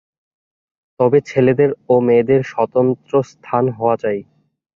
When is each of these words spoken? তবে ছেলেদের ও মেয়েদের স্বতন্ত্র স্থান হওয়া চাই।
তবে 0.99 1.17
ছেলেদের 1.21 1.69
ও 1.89 1.95
মেয়েদের 1.99 2.41
স্বতন্ত্র 2.43 3.13
স্থান 3.31 3.63
হওয়া 3.69 3.95
চাই। 4.03 4.19